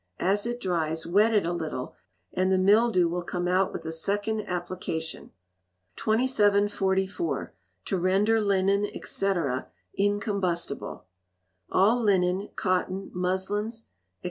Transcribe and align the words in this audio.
As 0.19 0.47
it 0.47 0.59
dries, 0.59 1.05
wet 1.05 1.31
it 1.31 1.45
a 1.45 1.53
little, 1.53 1.93
and 2.33 2.51
the 2.51 2.57
mildew 2.57 3.07
will 3.07 3.21
come 3.21 3.47
out 3.47 3.71
with 3.71 3.85
a 3.85 3.91
second 3.91 4.41
application. 4.47 5.29
2744. 5.95 7.53
To 7.85 7.97
Render 7.99 8.41
Linen, 8.41 8.87
&c., 9.03 9.31
Incombustible. 9.95 11.03
All 11.69 12.01
linen, 12.01 12.49
cotton, 12.55 13.11
muslins, 13.13 13.81
&c. 13.81 13.85